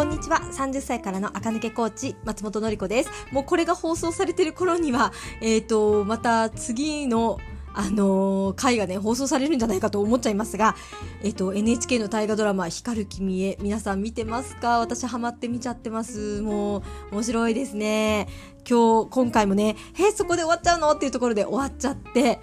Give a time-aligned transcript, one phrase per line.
[0.00, 0.38] こんにちは。
[0.38, 3.10] 30歳からの赤抜けコーチ、松本のり子です。
[3.32, 5.12] もうこれが放送されてる頃には、
[5.42, 7.36] えっ、ー、と、また次の
[7.74, 10.74] あのー、回がね、放送されるんじゃないかと思っちゃいますが、
[11.22, 14.78] えっ、と、NHK の大河ドラマ、光る君へ、皆さん見てますか？
[14.78, 16.40] 私ハマって見ちゃってます。
[16.40, 16.82] もう、
[17.12, 18.26] 面白いですね。
[18.66, 20.92] 今日、今回もね、え、そこで終わっちゃうの？
[20.92, 22.40] っていうところで終わっちゃって、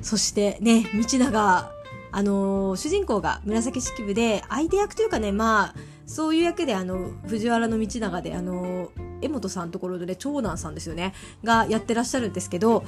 [0.00, 1.72] そしてね、道長、
[2.10, 5.74] あの、主人公が紫式部で、相手役というかね、まあ、
[6.06, 8.90] そういう役で、あの、藤原道長で、あの、
[9.20, 12.84] 江本さんところでね、長男さんですよね、がやってらっしゃるんですけど、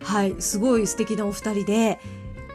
[0.00, 2.00] はい、すごい素敵なお二人で、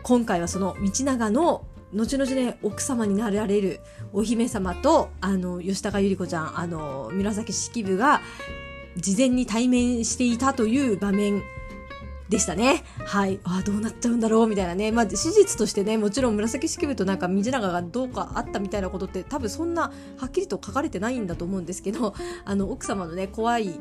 [0.04, 3.80] 今回はその道長の後々ね、奥様になられる
[4.14, 8.22] お姫様と、あの、吉高由里子ちゃん、あの、紫式部が、
[8.98, 11.42] 事前に対面していたという場面
[12.30, 12.84] でしたね。
[13.06, 13.40] はい。
[13.44, 14.92] あどうなっちゃうんだろうみたいなね。
[14.92, 22.14] まあ、史実としてね、もちろん紫式部となんか道長がどうかあったみたいなことって多分そんなはっきりと書かれてないんだと思うんですけど、
[22.46, 23.80] あの、奥様のね、怖い、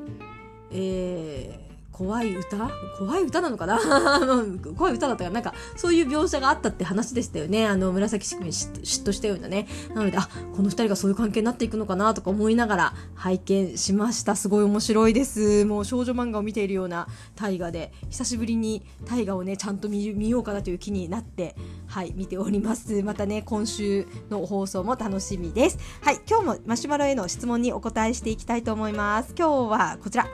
[0.71, 1.68] えー、
[1.99, 2.71] 怖い歌？
[2.97, 3.77] 怖い歌なのかな？
[4.77, 7.67] 怖い歌だったから、なんか、そういう描写があったって話でしたよね。
[7.67, 9.67] あの、紫式部に嫉妬したようなね。
[9.97, 14.37] なので、あ、この二人がそういう関係になっていくのかなとか思いながら拝見しました。
[14.37, 15.65] すごい面白いです。
[15.65, 21.57] もう少女漫画を見ているような大河で、久しぶりに大河をね、ちゃんと見見ようかなという気になって、
[21.89, 23.03] はい、見ております。
[23.03, 25.79] またね、今週の放送も楽しみです。
[26.03, 29.35] はい、今日もマシュマロへの質問にお答えしていきたいと思います。
[29.37, 30.29] 今日はこちら。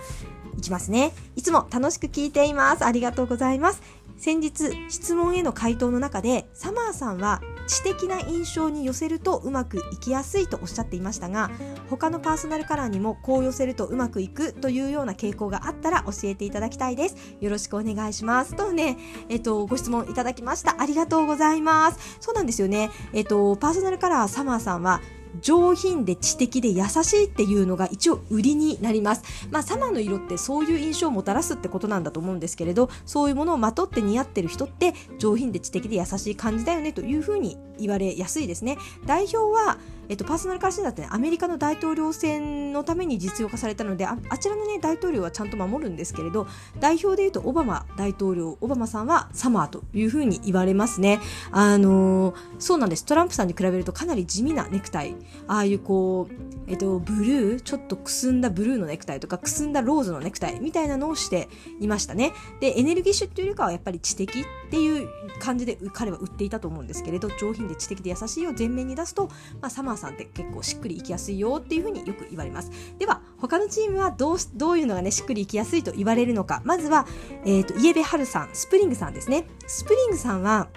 [0.56, 1.12] いきますね。
[1.37, 2.84] いつも楽しく聞いています。
[2.84, 3.80] ありがとうございます。
[4.16, 11.50] 先日、質問への回答の中で、サマーさんは知的な印象に寄せるとうまくいきやすいとおっしゃっていましたが、
[11.91, 17.16] 他のパーソナルカラーにもこう寄せるとうまくいくというような傾向があったら教えていただきたいです。
[17.41, 18.56] よろしくお願いします。
[18.56, 18.97] とね、
[19.28, 20.80] えっと、ご質問いただきました。
[20.80, 22.19] ありがとうございます。
[22.20, 22.91] そうなんですよね。
[23.12, 25.00] えっと、パーソナルカラーサマーさんは
[25.41, 29.22] 上品で知的で優しいっていうのが一応売りになります。
[29.50, 38.78] まあ、サマーの色ってそういう印象をもたらすってことなんだと思うんですけれど、そういうものをまとって似合ってる人って上品で知的で優しい感じだよねというふうに言われやすいですね。
[39.06, 39.78] 代表は、
[40.09, 46.47] えっと、パーソナルカラー診断って、ね、アメリカの大統領選のために実用化されたのでああちらの、ね、大統領はちゃんと守るんですけれど
[46.81, 51.20] 代表でいうとオバマ大統領オバマさんはサマーというふうに言われますね。
[51.50, 55.16] あのー、そうなんですトランプさんに比べるとかなり地味なネクタイ
[55.47, 56.34] ああいうこう、
[56.66, 61.48] えっと、ブルーちょっとくすんだブルーのネクタイとかくすんだローズのネクタイみたいなのをして
[61.81, 62.32] いましたね。
[62.60, 69.28] でエネルギッシュっていうよりかはやっぱり知的っていう感じで彼は売っていたと思うんですけれど上品で知的で優しいを前面に出すと、
[69.60, 72.71] まあ、サマーさんって結構しっくりいきやすいよっていうふうによく言われます。
[72.99, 76.62] では他のチームはどうどういうのがねしっくりいきやすいと言われるのか。
[76.65, 77.06] まずは、
[77.44, 79.47] えーと、イエベハルさんスプリングさんですね。
[79.66, 80.69] スプリングさんは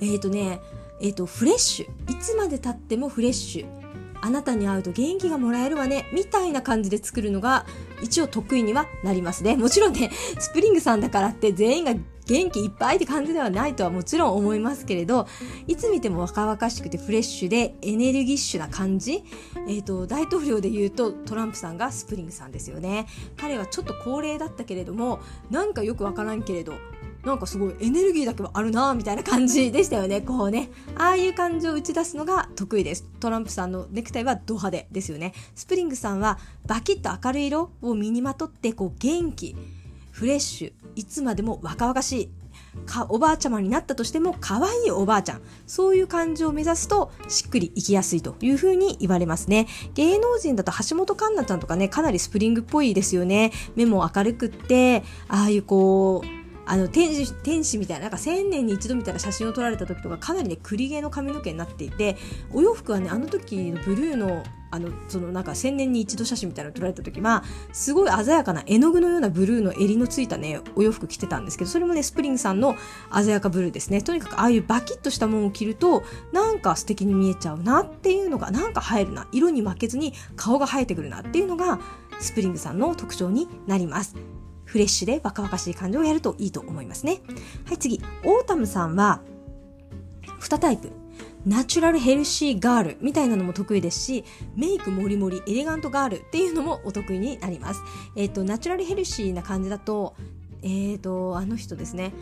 [0.00, 0.60] えっ、ー、とね
[1.00, 2.12] えっ、ー、とフレッシュ。
[2.12, 3.88] いつまでたってもフレッシュ。
[4.20, 7.66] あなたに会うと元気がもらえるわね、みたいな感じで作るのが
[8.02, 9.56] 一応得意にはなりますね。
[9.56, 11.94] もちろんね、スプリングさんだからって全員が
[12.28, 15.26] 元気いっぱいって感じではないとはもちろん思いますけれど、
[15.66, 19.24] いつ見ても若々しくてフレッシュでエネルギッシュな感じ。
[19.66, 23.06] えっ、ー、と、大統領で言うとトランプさんがスプリングさんですよね。
[23.38, 26.74] 彼はちょっと高齢だったけれども、なんかよくわからんけれど、
[27.24, 30.20] なんかすごいエネルギーだけはあるなみたいな感じでしたよね。
[30.20, 30.70] こうね。
[30.96, 33.04] ああいう感じを打ち出すのが得意です。
[33.20, 35.32] トランプさんのネクタイはド派手ですよね。
[35.54, 39.56] スプリングさんはバキッと明るい色を身にまとってこう元気、
[40.18, 42.28] フレッシュ、いつまでも若々しい。
[42.86, 56.37] かおばあちゃまになったとしても可愛いおばあちゃんそういう感じを目指すとしっくりいきやすいというふうに言われますね芸能人だと橋本環奈ちゃんとかねかなりスプリングっぽいですよね目も明るくってああいうこう
[56.68, 62.16] あの天使天使みたいななんか1000年に一度みたいな写真を撮られた時とかかなりね栗毛の髪の毛になっていて
[62.52, 67.42] お洋服はねあの時のブルーのあのそのなんか1000年に一度写真みたいなの撮られた時は
[67.72, 72.76] すごい鮮やかな絵の具のようなブルーの襟のついたねお洋服着てたんですけどそれもねスプリングさんの
[73.10, 74.02] 鮮やかブルーですね。
[74.02, 79.26] とにかくああいうバキッとしたものを着るとなんか素敵に見えちゃうなっていうのがなんか映えるな。
[79.32, 81.80] 色に負けずに顔が映えてくるなっていうのが
[82.20, 84.37] スプリングさんの特徴になります。
[84.68, 87.20] フレッシュで若々しい感じをやるといいと思いますね。
[87.64, 88.02] はい、次。
[88.24, 89.22] オータムさんは、
[90.40, 90.92] 2タイプ。
[91.46, 94.24] ナチュラルヘルシーガールみたいなのも得意ですし、
[94.54, 97.80] メイクもりもりエレガントガールっていうのもお得意になります。
[98.14, 100.14] えっ、ー、と、ナチュラルヘルシーな感じだと、
[100.62, 102.12] えっ、ー、と、あの人ですね。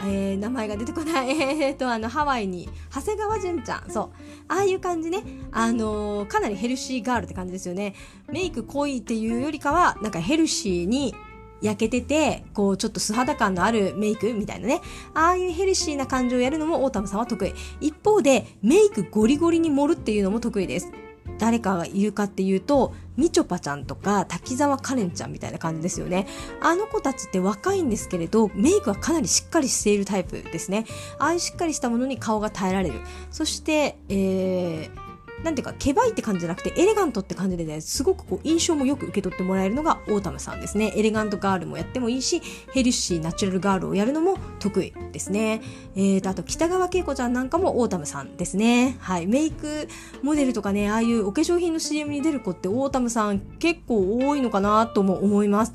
[0.00, 1.30] えー、名前が出てこない。
[1.62, 3.90] えっと、あの、ハワイに、長谷川潤ちゃん。
[3.90, 4.10] そう。
[4.48, 5.22] ああいう感じね。
[5.52, 7.94] あのー、かなりヘルシーガールって感じですよね。
[8.28, 11.14] メイク濃いっていうよりかは、なんかヘルシーに
[11.62, 14.80] 焼けてて、こう、ちょっと素肌感のあるメイクみたいなね。
[15.14, 17.54] ああいうヘルシーな感じをやるのもオータムさんは得意。
[17.80, 20.90] 一方で、メイクゴリゴリに盛るっていうのも得意です。
[21.38, 26.26] 誰かがいるかっていうと、みちょぱちゃんとか滝沢カレンちゃんみたいな感じですよね。
[26.60, 30.84] あの子たちって若いんですけれど、メイクはかなりしっかりしているタイプですね。
[31.18, 33.00] ああいうしっかりしたものに顔が耐えられる。
[33.30, 35.11] そして、えー、
[35.42, 40.92] なんていうか、けばいって感じじゃなくて、エレガントって感じでね、すごくこう、印象もよく受け取ってもらえるのがオータムさんですね。
[40.96, 42.40] エレガントガールもやってもいいし、
[42.72, 45.62] ヘルシー、ナチュラルガールをやるのも得意ですね。
[45.96, 48.96] えーと、あと、北川景子ちゃんなんかもオータムさんですね。
[49.00, 49.26] はい。
[49.26, 49.88] メイク
[50.22, 55.72] モデルとかね、ああいうお化粧品の CM に出る子ってオータムさん結構多いのかなとも思います。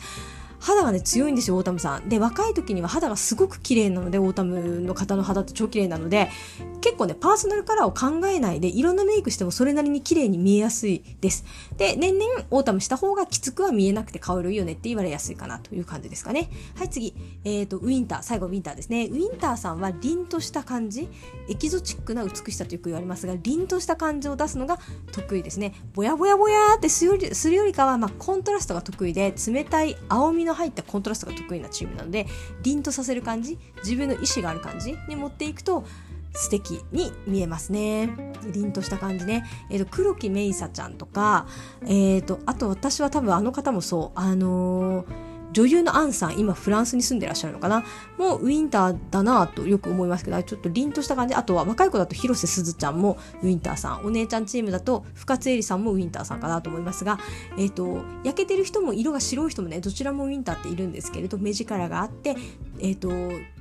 [0.60, 2.10] 肌がね強いんですよオータムさん。
[2.10, 6.30] で若い時には肌がすごく綺麗なのでオータムの方の肌って超綺麗なので
[6.82, 11.46] 結構ねパーソナルカラーを考えないでいろんなメイクしてもそれなりに綺麗に見えやすいです。
[11.78, 16.50] で年々オータムした方がきつくは見えなくて顔色いいよねって言われやすいかなという感じですかね。
[16.76, 17.14] はい次。
[17.44, 18.24] えっ、ー、とウィンター。
[18.24, 19.06] 最後ウィンターですね。
[19.06, 21.08] ウィンターさんは凛とした感じ。
[21.50, 24.80] エキゾチックな美しさとよく言われますが凛とした感じを出すのが
[25.12, 25.74] 得意ですね。
[25.94, 32.26] ぼやぼやぼやってするよりかは、まあ、コントラストが得意で冷たい青みの入ったコントラストが得意なチームなので
[32.64, 35.86] 凛とさせる感じ自分の意思がある感じに持っていくと
[36.34, 38.10] 素敵に見えますね。
[38.54, 39.46] 凛とした感じね。
[39.72, 41.48] えっ、ー、と、黒木メイサちゃんとか、
[41.84, 47.84] えっ、ー、と、あと私は多分あの方もそう、あのー女優のアンさん、今フランスに住んでらっしゃるのかな？
[48.18, 51.36] もうウィンターだなとよく思いますけど、ちょっと凛とした感じ。
[51.36, 54.06] あとは若い子だと広瀬すずちゃんもウィンターさん。
[54.06, 57.20] お姉ちゃんチームだと深津絵里さんもウィンターさんかなと思いますが、
[57.58, 62.36] えっ、ー、と、焼けてる人も色が白い人もね、どちらもウィンターっているんですけれど、目力があって、
[62.80, 63.10] え、ー、と、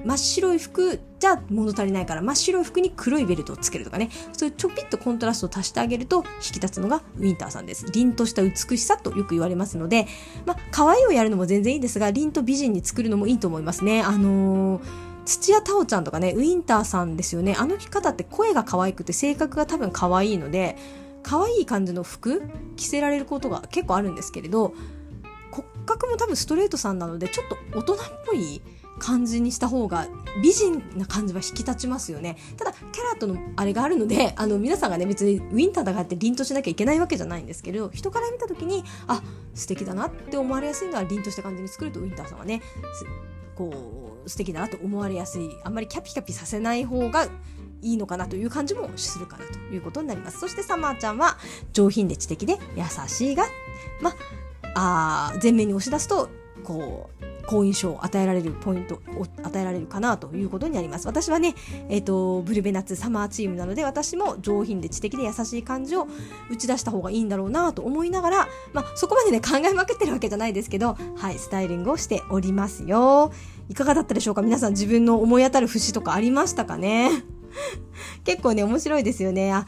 [0.05, 7.87] 真っ白い服じゃ物足りないから真っ白い服に黒いベルトをつけるとかね、そういうちょぴっとコントラストを足してあげると引き立つのがウィンターさんです。
[7.93, 10.07] 凛とした美しさとよく言われますので、
[10.45, 14.03] まあ、可愛いをやるのも全然いいですが、凛と美人に作るのもいいと思いますね。
[14.03, 17.57] あのー土屋太鳳ちゃんとかね、ウィンターさんですよね。
[17.59, 20.77] あの着方って声が可愛くて性格が多分可愛いので、
[21.25, 22.43] 可愛い感じの服
[22.77, 24.73] 着せられることが結構あるんですけれど、
[25.51, 28.63] 骨格も多分ストレートさんなので、ちょっと大人っぽい
[28.99, 30.07] 感じにした方が
[30.43, 32.37] 美人な感じは引き立ちますよね。
[32.57, 39.23] ただ、キャラとのあれがあるので、 あの、皆さんがね、別にウィンターだからって凛としなきゃいけないわけじゃないんですけど、人から見た時に、あ、
[39.55, 42.63] 素敵だなって思われやすいのは凛とした感じに作ると、ウィンターさんはね、
[43.55, 45.49] こう、素敵だなと思われやすい。
[45.65, 47.29] あんまりキャピキャピさせない方が
[47.83, 50.41] いいのかなという感じもするかなということになります。
[50.41, 51.39] そしてサマーちゃんは
[51.73, 53.47] 上品で知的で優しいが、
[54.01, 54.11] ま
[54.75, 56.29] あ、あ前面に押し出すと、
[56.65, 57.16] こう、
[57.47, 61.07] 好印象を与えられるポイントを与えられるかなということになります。
[61.07, 61.55] 私はね、
[61.89, 66.07] えっ、ー、と、ブルベナッツサマーチームなので、私も上品で知的で優しい感じを
[66.51, 73.33] 打ち出した方がいいんだろうなと思いながら、まあ、そこまでね、考えまくってるわけじゃないですけど、はい、スタイリングをしておりますよ。
[73.69, 74.43] いかがだったでしょうか？
[74.43, 77.11] 皆さん自分の思い当たる節とかありましたかね？
[78.25, 79.53] 結構ね、面白いですよね。
[79.53, 79.67] あ、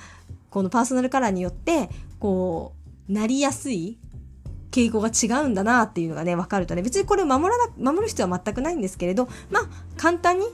[0.50, 2.74] このパーソナルカラーによって、こ
[3.08, 3.98] う、なりやすい
[4.70, 10.46] 傾向が違うんだなっていうのがね、分かるとね、別にこれを守らな、守る必要は全くないんですけれど、まあ、簡単に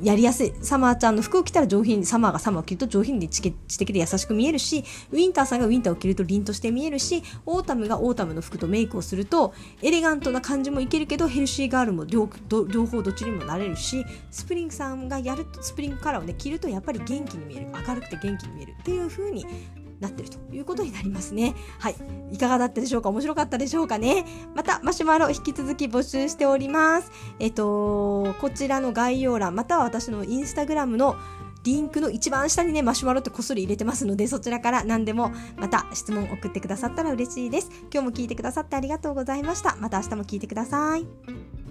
[0.00, 0.54] やりやすい。
[0.62, 9.52] サマーちゃんの服を着たら上品、サマーがサマーを着ると上品で知的で優しく見えるし、ウィンターさんがウィンターを着ると凛として見えるし、オータムがオータムの服とメイクをすると、
[9.82, 12.28] エレガントな感じもいけるけど、ヘルシーガールも両
[12.68, 17.66] 両方どっちにもなれるし、スプリングさんがやると、スプリングカラーをね、着るとやっぱり元気に見える。
[17.86, 18.74] 明るくて元気に見える。
[18.80, 19.44] っていう風に
[20.02, 21.54] なってるということになりますね。
[21.78, 21.96] はい。
[22.32, 23.08] いかがだったでしょうか？
[23.08, 24.26] 面白かったでしょうかね？
[24.54, 27.10] また、マシュマロ引き続き募集しております。
[27.38, 31.16] えっと、こちらの概要欄、または私のインスタグラムの
[31.62, 37.70] リンクの一番下にね、マシュマロってこっそり入れてますので、そちらから何でもまた質問送ってくださったら嬉しいです。
[37.92, 39.76] 今日も聞いてくださってありがとうございました。
[39.76, 41.61] また明日も聞いてください。